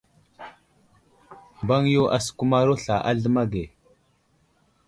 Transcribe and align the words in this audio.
Mbaŋ 1.63 1.83
yo 1.95 2.03
asəkumaro 2.15 2.73
sla 2.83 2.95
a 3.09 3.11
zləma 3.21 3.43
ge. 3.51 3.63